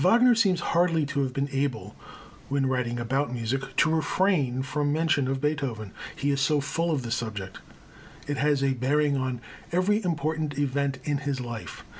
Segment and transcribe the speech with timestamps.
[0.01, 1.95] Wagner seems hardly to have been able,
[2.49, 7.03] when writing about music, to refrain from mention of Beethoven, he is so full of
[7.03, 7.59] the subject.
[8.27, 9.41] It has a bearing on
[9.71, 11.83] every important event in his life.